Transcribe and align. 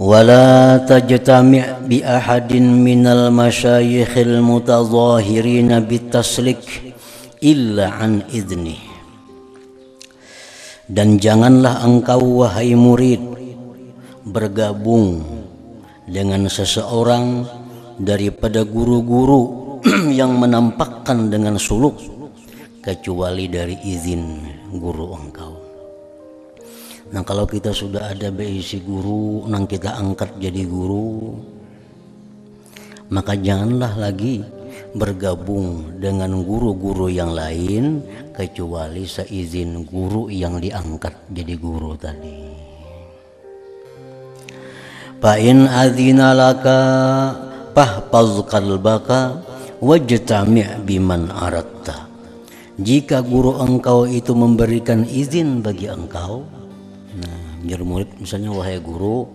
ولا 0.00 0.80
تجتمع 0.88 1.64
بأحد 1.84 2.52
من 2.56 3.04
المشايخ 3.06 4.12
المتظاهرين 4.18 5.70
بالتسلك 5.80 6.64
إلا 7.44 7.86
عن 7.88 8.24
إذنه 8.32 8.80
dan 10.90 11.22
janganlah 11.22 11.86
engkau 11.86 12.42
wahai 12.42 12.74
murid 12.74 13.22
bergabung 14.26 15.22
dengan 16.02 16.50
seseorang 16.50 17.46
daripada 17.94 18.66
guru-guru 18.66 19.78
yang 20.20 20.34
menampakkan 20.34 21.30
dengan 21.30 21.62
suluk 21.62 21.94
kecuali 22.82 23.46
dari 23.46 23.78
izin 23.86 24.42
guru 24.82 25.14
engkau 25.14 25.63
Nah 27.13 27.21
kalau 27.21 27.45
kita 27.45 27.69
sudah 27.69 28.09
ada 28.15 28.33
beisi 28.33 28.81
guru, 28.81 29.45
nang 29.45 29.69
kita 29.69 29.93
angkat 29.93 30.41
jadi 30.41 30.65
guru, 30.65 31.37
maka 33.13 33.37
janganlah 33.37 33.93
lagi 33.93 34.41
bergabung 34.95 35.99
dengan 36.01 36.41
guru-guru 36.41 37.11
yang 37.11 37.35
lain 37.35 38.01
kecuali 38.33 39.05
seizin 39.05 39.85
guru 39.85 40.31
yang 40.31 40.57
diangkat 40.57 41.13
jadi 41.29 41.55
guru 41.59 41.93
tadi. 41.99 42.39
Fa'in 45.21 45.65
adzina 45.69 46.33
laka 46.33 46.79
pahfaz 47.73 48.45
qalbaka 48.49 49.41
wajtami' 49.79 50.81
biman 50.85 51.29
aratta. 51.29 52.05
Jika 52.75 53.23
guru 53.23 53.61
engkau 53.63 54.03
itu 54.03 54.35
memberikan 54.35 55.07
izin 55.07 55.63
bagi 55.63 55.87
engkau, 55.87 56.43
jar 57.65 57.81
murid 57.81 58.09
misalnya 58.19 58.51
wahai 58.51 58.77
guru 58.77 59.25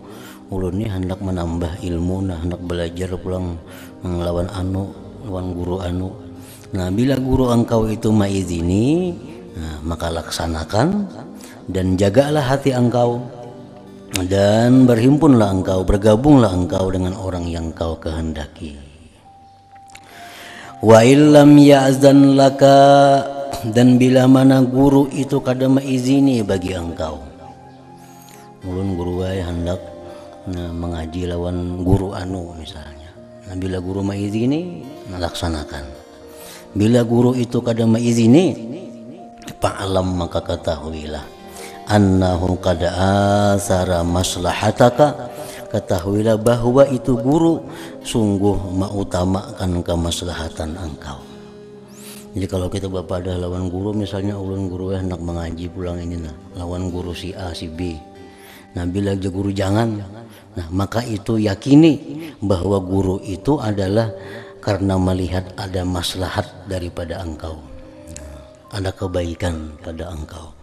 ulun 0.50 0.82
ini 0.82 0.86
hendak 0.90 1.22
menambah 1.22 1.80
ilmu 1.80 2.16
nah 2.26 2.38
hendak 2.42 2.60
belajar 2.62 3.14
pulang 3.16 3.58
melawan 4.02 4.50
anu 4.50 4.90
lawan 5.24 5.52
guru 5.52 5.76
anu. 5.84 6.08
Nah 6.70 6.88
bila 6.90 7.18
guru 7.18 7.50
engkau 7.50 7.86
itu 7.90 8.14
maizini 8.14 9.14
nah, 9.58 9.82
maka 9.82 10.08
laksanakan 10.08 11.06
dan 11.66 11.98
jagalah 11.98 12.42
hati 12.42 12.74
engkau 12.74 13.20
dan 14.26 14.86
berhimpunlah 14.86 15.50
engkau 15.60 15.86
bergabunglah 15.86 16.50
engkau 16.50 16.90
dengan 16.90 17.14
orang 17.18 17.46
yang 17.46 17.70
kau 17.74 17.98
kehendaki. 17.98 18.78
Wa 20.80 21.04
illam 21.04 21.60
ya'zan 21.60 22.40
laka 22.40 23.20
dan 23.76 24.00
bila 24.00 24.24
mana 24.24 24.64
guru 24.64 25.04
itu 25.12 25.36
kadang 25.44 25.76
izini 25.84 26.40
bagi 26.40 26.72
engkau 26.72 27.20
ulun 28.64 28.96
guru 28.96 29.24
wae 29.24 29.40
hendak 29.40 29.80
nah, 30.48 30.72
mengaji 30.72 31.28
lawan 31.28 31.80
guru 31.84 32.12
anu 32.12 32.52
misalnya. 32.56 33.10
Nah, 33.48 33.56
bila 33.56 33.80
guru 33.82 34.04
maizini 34.04 34.84
laksanakan 35.10 35.84
bila 36.70 37.02
guru 37.02 37.34
itu 37.34 37.58
kada 37.58 37.82
maizini 37.82 38.54
fa'alam 39.58 40.06
maka 40.14 40.38
ketahuilah 40.38 41.24
annahu 41.90 42.54
qad 42.62 42.86
asara 42.86 44.06
maslahataka. 44.06 45.30
Ketahuilah 45.70 46.34
bahwa 46.34 46.82
itu 46.90 47.14
guru 47.14 47.62
sungguh 48.02 48.58
mengutamakan 48.74 49.86
kemaslahatan 49.86 50.74
engkau. 50.74 51.22
Jadi 52.34 52.46
kalau 52.50 52.66
kita 52.66 52.90
bapak 52.90 53.22
ada 53.22 53.38
lawan 53.38 53.70
guru 53.70 53.94
misalnya 53.94 54.34
ulun 54.34 54.66
guru 54.66 54.90
hendak 54.90 55.22
mengaji 55.22 55.70
pulang 55.70 56.02
ini 56.02 56.18
nah 56.18 56.34
lawan 56.58 56.90
guru 56.90 57.14
si 57.14 57.30
A 57.38 57.54
si 57.54 57.70
B 57.70 58.09
Nah 58.70 58.84
bila 58.86 59.18
guru 59.18 59.50
jangan, 59.50 59.98
nah 60.54 60.66
maka 60.70 61.02
itu 61.02 61.42
yakini 61.42 62.22
bahwa 62.38 62.78
guru 62.78 63.18
itu 63.22 63.58
adalah 63.58 64.14
karena 64.62 64.94
melihat 65.00 65.50
ada 65.56 65.82
maslahat 65.82 66.46
daripada 66.70 67.18
engkau, 67.24 67.58
ada 68.70 68.94
kebaikan 68.94 69.74
pada 69.82 70.12
engkau. 70.12 70.54